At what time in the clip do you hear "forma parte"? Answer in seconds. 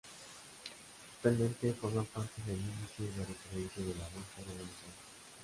1.75-2.41